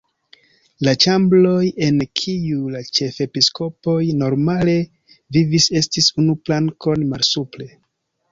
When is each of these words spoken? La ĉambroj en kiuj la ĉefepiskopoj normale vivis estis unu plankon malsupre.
La 0.85 0.93
ĉambroj 1.03 1.65
en 1.87 1.99
kiuj 2.21 2.71
la 2.75 2.81
ĉefepiskopoj 2.99 3.99
normale 4.23 4.75
vivis 5.37 5.67
estis 5.83 6.11
unu 6.23 6.37
plankon 6.49 7.05
malsupre. 7.13 7.69